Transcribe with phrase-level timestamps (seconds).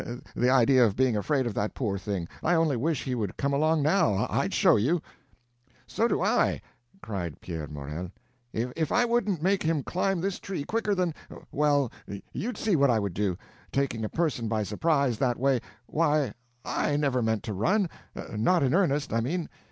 [0.35, 2.27] the idea of being afraid of that poor thing!
[2.41, 4.99] I only wish he would come along now—I'd show you!"
[5.85, 6.59] "So do I!"
[7.03, 8.11] cried Pierre Morel.
[8.51, 11.91] "If I wouldn't make him climb this tree quicker than—well,
[12.33, 13.37] you'd see what I would do!
[13.71, 16.33] Taking a person by surprise, that way—why,
[16.65, 17.87] I never meant to run;
[18.31, 19.49] not in earnest, I mean.